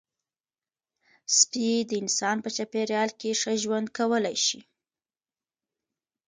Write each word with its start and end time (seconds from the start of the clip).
سپي 1.37 1.69
د 1.89 1.91
انسان 2.01 2.37
په 2.43 2.49
چاپېریال 2.55 3.09
کې 3.19 3.39
ښه 3.41 3.53
ژوند 3.63 3.87
کولی 3.97 4.37
شي. 4.45 4.59